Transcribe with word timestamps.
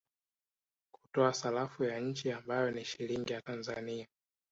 Kutoa 0.95 1.33
sarafu 1.33 1.83
ya 1.83 1.99
nchi 1.99 2.31
ambayo 2.31 2.71
ni 2.71 2.85
Shilingi 2.85 3.33
ya 3.33 3.41
Tanzania 3.41 4.07